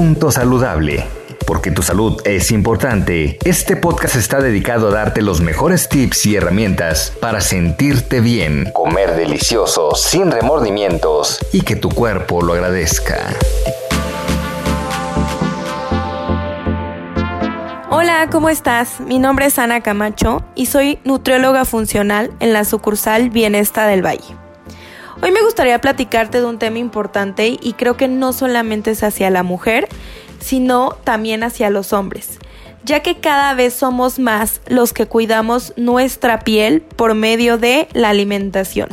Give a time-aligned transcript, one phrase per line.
[0.00, 1.04] Punto saludable.
[1.46, 6.36] Porque tu salud es importante, este podcast está dedicado a darte los mejores tips y
[6.36, 13.18] herramientas para sentirte bien, comer delicioso, sin remordimientos y que tu cuerpo lo agradezca.
[17.90, 19.00] Hola, ¿cómo estás?
[19.00, 24.39] Mi nombre es Ana Camacho y soy nutrióloga funcional en la sucursal Bienesta del Valle.
[25.22, 29.28] Hoy me gustaría platicarte de un tema importante y creo que no solamente es hacia
[29.28, 29.86] la mujer,
[30.40, 32.38] sino también hacia los hombres,
[32.84, 38.08] ya que cada vez somos más los que cuidamos nuestra piel por medio de la
[38.08, 38.88] alimentación.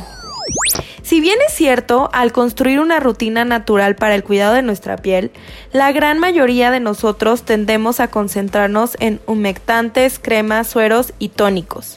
[1.01, 5.31] Si bien es cierto, al construir una rutina natural para el cuidado de nuestra piel,
[5.71, 11.95] la gran mayoría de nosotros tendemos a concentrarnos en humectantes, cremas, sueros y tónicos.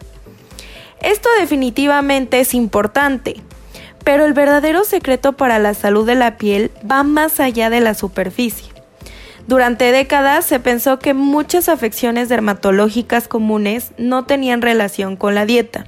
[1.02, 3.42] Esto definitivamente es importante,
[4.04, 7.94] pero el verdadero secreto para la salud de la piel va más allá de la
[7.94, 8.72] superficie.
[9.46, 15.86] Durante décadas se pensó que muchas afecciones dermatológicas comunes no tenían relación con la dieta.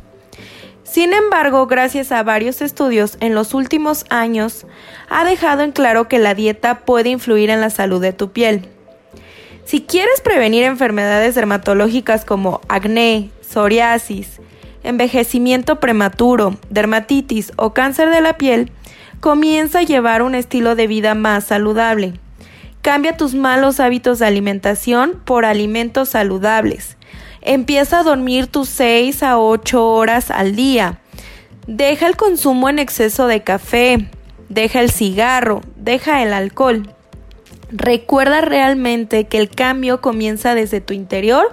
[0.82, 4.66] Sin embargo, gracias a varios estudios en los últimos años,
[5.08, 8.68] ha dejado en claro que la dieta puede influir en la salud de tu piel.
[9.64, 14.40] Si quieres prevenir enfermedades dermatológicas como acné, psoriasis,
[14.82, 18.70] envejecimiento prematuro, dermatitis o cáncer de la piel,
[19.20, 22.14] comienza a llevar un estilo de vida más saludable.
[22.82, 26.96] Cambia tus malos hábitos de alimentación por alimentos saludables.
[27.40, 30.98] Empieza a dormir tus 6 a 8 horas al día.
[31.68, 34.08] Deja el consumo en exceso de café.
[34.48, 35.60] Deja el cigarro.
[35.76, 36.92] Deja el alcohol.
[37.70, 41.48] Recuerda realmente que el cambio comienza desde tu interior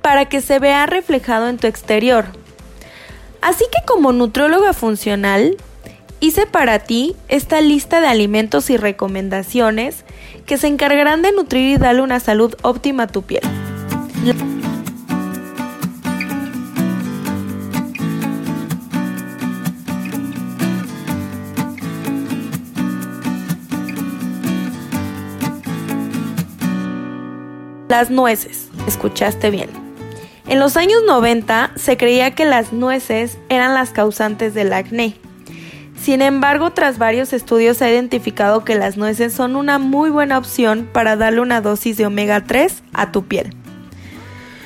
[0.00, 2.26] para que se vea reflejado en tu exterior.
[3.40, 5.56] Así que como nutrióloga funcional,
[6.20, 10.04] hice para ti esta lista de alimentos y recomendaciones
[10.46, 13.42] que se encargarán de nutrir y darle una salud óptima a tu piel.
[27.88, 29.87] Las nueces, escuchaste bien.
[30.48, 35.14] En los años 90 se creía que las nueces eran las causantes del acné.
[36.00, 40.38] Sin embargo, tras varios estudios se ha identificado que las nueces son una muy buena
[40.38, 43.54] opción para darle una dosis de omega 3 a tu piel.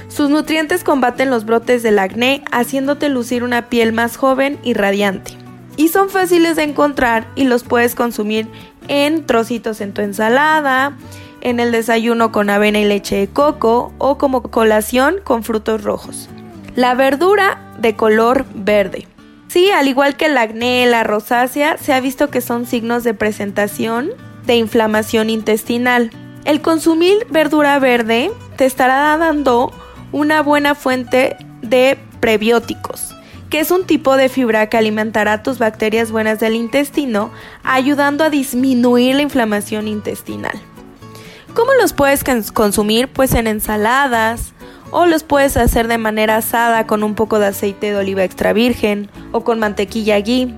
[0.07, 5.33] Sus nutrientes combaten los brotes del acné, haciéndote lucir una piel más joven y radiante.
[5.77, 8.47] Y son fáciles de encontrar y los puedes consumir
[8.87, 10.97] en trocitos en tu ensalada,
[11.43, 16.31] en el desayuno con avena y leche de coco o como colación con frutos rojos.
[16.75, 19.07] La verdura de color verde.
[19.49, 23.13] Sí, al igual que el acné, la rosácea, se ha visto que son signos de
[23.13, 24.11] presentación
[24.47, 26.11] de inflamación intestinal.
[26.47, 29.73] El consumir verdura verde te estará dando
[30.13, 33.15] una buena fuente de prebióticos,
[33.51, 37.31] que es un tipo de fibra que alimentará tus bacterias buenas del intestino,
[37.63, 40.59] ayudando a disminuir la inflamación intestinal.
[41.55, 43.09] ¿Cómo los puedes consumir?
[43.09, 44.55] Pues en ensaladas
[44.91, 48.53] o los puedes hacer de manera asada con un poco de aceite de oliva extra
[48.53, 50.55] virgen o con mantequilla ghee.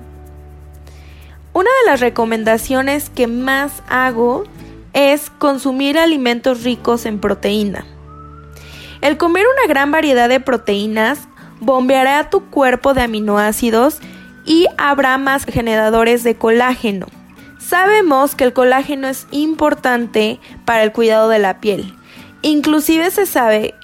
[1.52, 4.44] Una de las recomendaciones que más hago
[4.92, 7.84] es consumir alimentos ricos en proteína.
[9.00, 11.28] El comer una gran variedad de proteínas
[11.60, 13.98] bombeará a tu cuerpo de aminoácidos
[14.44, 17.06] y habrá más generadores de colágeno.
[17.66, 21.94] Sabemos que el colágeno es importante para el cuidado de la piel.
[22.42, 23.74] Inclusive se sabe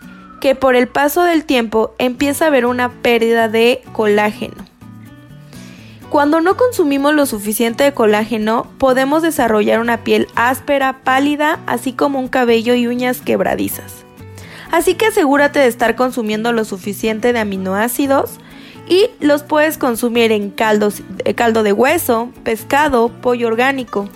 [0.42, 4.66] que por el paso del tiempo empieza a haber una pérdida de colágeno.
[6.10, 12.18] Cuando no consumimos lo suficiente de colágeno, podemos desarrollar una piel áspera, pálida, así como
[12.18, 14.04] un cabello y uñas quebradizas.
[14.70, 18.39] Así que asegúrate de estar consumiendo lo suficiente de aminoácidos,
[18.90, 24.08] y los puedes consumir en caldos, eh, caldo de hueso, pescado, pollo orgánico.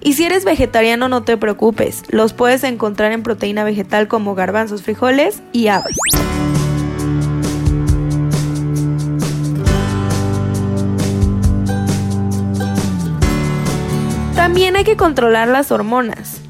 [0.00, 4.82] Y si eres vegetariano no te preocupes, los puedes encontrar en proteína vegetal como garbanzos,
[4.82, 5.92] frijoles y habas.
[14.36, 16.40] También hay que controlar las hormonas.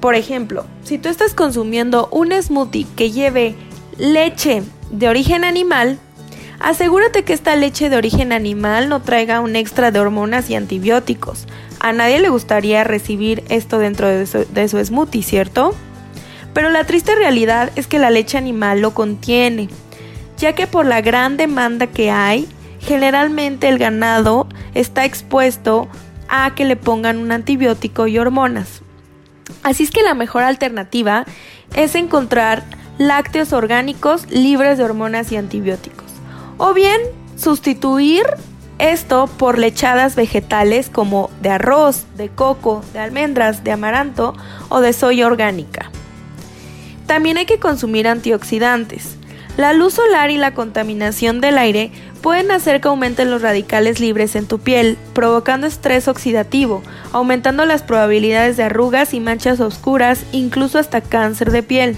[0.00, 3.54] Por ejemplo, si tú estás consumiendo un smoothie que lleve
[3.96, 5.98] leche de origen animal,
[6.60, 11.46] asegúrate que esta leche de origen animal no traiga un extra de hormonas y antibióticos.
[11.80, 15.74] A nadie le gustaría recibir esto dentro de su, smoothie, ¿cierto?
[16.52, 19.68] Pero la triste realidad es que la leche animal lo contiene,
[20.38, 22.48] ya que por la gran demanda que hay,
[22.80, 25.88] generalmente el ganado está expuesto
[26.28, 28.82] a que le pongan un antibiótico y hormonas.
[29.62, 31.24] Así es que la mejor alternativa
[31.74, 32.64] es encontrar
[32.98, 36.05] lácteos orgánicos libres de hormonas y antibióticos.
[36.58, 37.00] O bien
[37.36, 38.24] sustituir
[38.78, 44.34] esto por lechadas vegetales como de arroz, de coco, de almendras, de amaranto
[44.68, 45.90] o de soya orgánica.
[47.06, 49.16] También hay que consumir antioxidantes.
[49.56, 54.36] La luz solar y la contaminación del aire pueden hacer que aumenten los radicales libres
[54.36, 56.82] en tu piel, provocando estrés oxidativo,
[57.12, 61.96] aumentando las probabilidades de arrugas y manchas oscuras, incluso hasta cáncer de piel.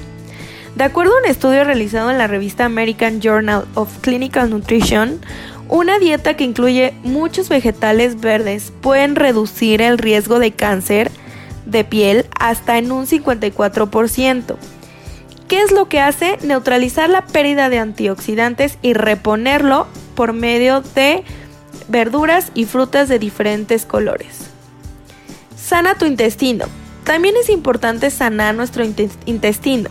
[0.79, 5.19] De acuerdo a un estudio realizado en la revista American Journal of Clinical Nutrition,
[5.69, 11.11] una dieta que incluye muchos vegetales verdes pueden reducir el riesgo de cáncer
[11.67, 14.55] de piel hasta en un 54%.
[15.49, 16.39] ¿Qué es lo que hace?
[16.45, 21.25] Neutralizar la pérdida de antioxidantes y reponerlo por medio de
[21.89, 24.51] verduras y frutas de diferentes colores.
[25.57, 26.67] Sana tu intestino.
[27.03, 29.91] También es importante sanar nuestro intestino.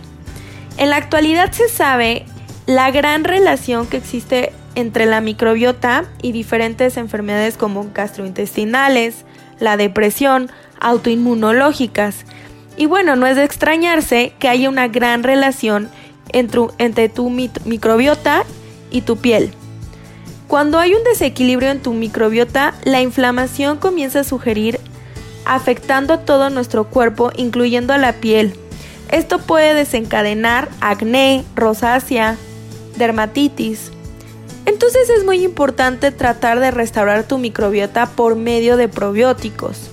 [0.78, 2.26] En la actualidad se sabe
[2.66, 9.26] la gran relación que existe entre la microbiota y diferentes enfermedades como gastrointestinales,
[9.60, 12.26] la depresión, autoinmunológicas,
[12.78, 15.90] y bueno, no es de extrañarse que haya una gran relación
[16.30, 18.44] entre, tu microbiota
[18.92, 19.52] y tu piel.
[20.48, 24.80] Cuando hay un desequilibrio en tu microbiota, la inflamación comienza a sugerir
[25.46, 28.54] afectando todo nuestro cuerpo, incluyendo a la piel.
[29.12, 32.36] Esto puede desencadenar acné, rosácea,
[32.98, 33.92] dermatitis.
[34.66, 39.90] Entonces es muy importante tratar de restaurar tu microbiota por medio de probióticos.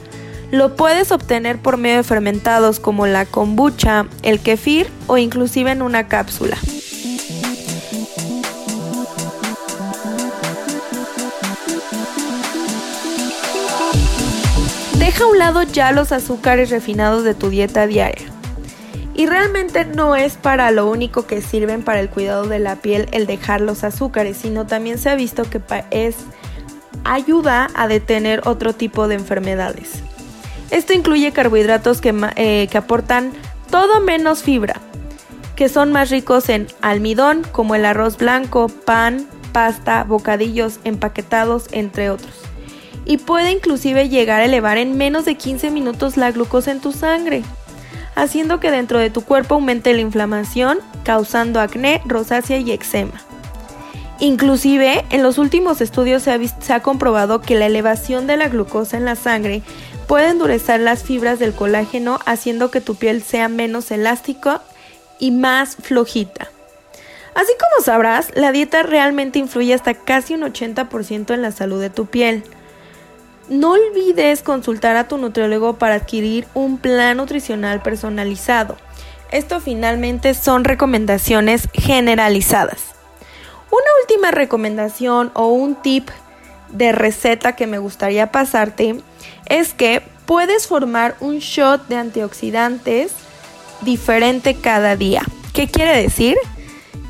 [0.51, 5.83] Lo puedes obtener por medio de fermentados como la kombucha, el kefir o inclusive en
[5.83, 6.59] una cápsula.
[14.99, 18.34] Deja a un lado ya los azúcares refinados de tu dieta diaria.
[19.15, 23.09] Y realmente no es para lo único que sirven para el cuidado de la piel
[23.13, 26.17] el dejar los azúcares, sino también se ha visto que es
[27.05, 30.03] ayuda a detener otro tipo de enfermedades.
[30.71, 33.33] Esto incluye carbohidratos que, eh, que aportan
[33.71, 34.81] todo menos fibra,
[35.55, 42.11] que son más ricos en almidón como el arroz blanco, pan, pasta, bocadillos, empaquetados, entre
[42.11, 42.35] otros.
[43.05, 46.91] Y puede inclusive llegar a elevar en menos de 15 minutos la glucosa en tu
[46.91, 47.45] sangre,
[48.15, 53.21] haciendo que dentro de tu cuerpo aumente la inflamación, causando acné, rosácea y eczema.
[54.21, 58.49] Inclusive, en los últimos estudios se ha, se ha comprobado que la elevación de la
[58.49, 59.63] glucosa en la sangre
[60.07, 64.61] Puede endurecer las fibras del colágeno haciendo que tu piel sea menos elástica
[65.19, 66.51] y más flojita.
[67.35, 71.91] Así como sabrás, la dieta realmente influye hasta casi un 80% en la salud de
[71.91, 72.45] tu piel.
[73.49, 78.77] No olvides consultar a tu nutriólogo para adquirir un plan nutricional personalizado.
[79.31, 82.95] Esto finalmente son recomendaciones generalizadas.
[83.71, 86.09] Una última recomendación o un tip
[86.71, 89.01] de receta que me gustaría pasarte
[89.47, 93.13] es que puedes formar un shot de antioxidantes
[93.83, 95.23] diferente cada día.
[95.53, 96.37] ¿Qué quiere decir?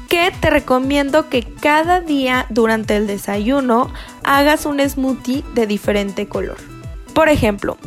[0.08, 3.92] Que te recomiendo que cada día durante el desayuno
[4.22, 6.56] hagas un smoothie de diferente color.
[7.14, 7.78] Por ejemplo,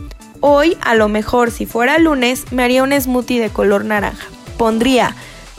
[0.41, 4.27] hoy a lo mejor si fuera lunes me haría un smoothie de color naranja.
[4.57, 5.15] Pondría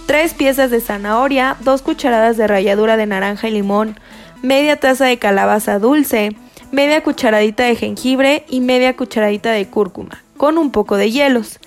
[0.06, 3.98] 3 piezas de zanahoria, 2 cucharadas de ralladura de naranja y limón,
[4.42, 6.34] media taza de calabaza dulce,
[6.72, 11.60] media cucharadita de jengibre y media cucharadita de cúrcuma, con un poco de hielos.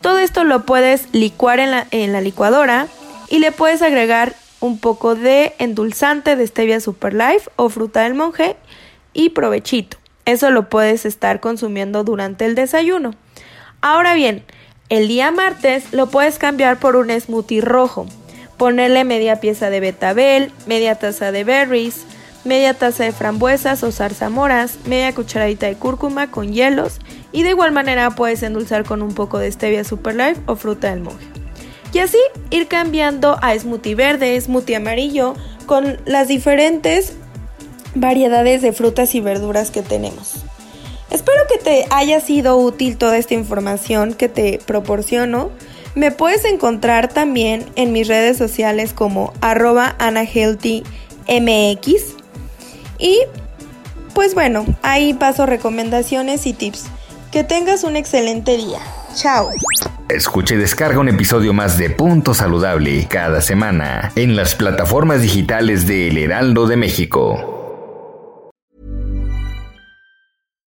[0.00, 2.86] Todo esto lo puedes licuar en la, en la licuadora
[3.28, 8.14] y le puedes agregar un poco de endulzante de stevia super life o fruta del
[8.14, 8.56] monje
[9.12, 9.96] y provechito.
[10.24, 13.14] Eso lo puedes estar consumiendo durante el desayuno.
[13.80, 14.42] Ahora bien,
[14.88, 18.06] el día martes lo puedes cambiar por un smoothie rojo.
[18.56, 22.04] Ponerle media pieza de betabel, media taza de berries,
[22.44, 26.98] media taza de frambuesas o zarzamoras, media cucharadita de cúrcuma con hielos
[27.30, 30.90] y de igual manera puedes endulzar con un poco de stevia super life o fruta
[30.90, 31.37] del monje.
[31.98, 32.18] Y así
[32.50, 35.34] ir cambiando a smoothie verde, smoothie amarillo
[35.66, 37.14] con las diferentes
[37.96, 40.44] variedades de frutas y verduras que tenemos.
[41.10, 45.50] Espero que te haya sido útil toda esta información que te proporciono.
[45.96, 50.84] Me puedes encontrar también en mis redes sociales como arroba anahealthymx.
[53.00, 53.18] Y
[54.14, 56.84] pues bueno, ahí paso recomendaciones y tips.
[57.32, 58.78] Que tengas un excelente día.
[59.16, 59.50] Chao.
[60.08, 65.86] Escuche y descarga un episodio más de Punto Saludable cada semana en las plataformas digitales
[65.86, 67.57] de El Heraldo de México.